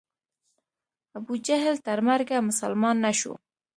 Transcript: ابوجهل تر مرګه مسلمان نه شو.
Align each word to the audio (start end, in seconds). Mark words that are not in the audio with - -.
ابوجهل 1.17 1.75
تر 1.85 1.99
مرګه 2.07 2.37
مسلمان 2.49 2.95
نه 3.05 3.11
شو. 3.19 3.33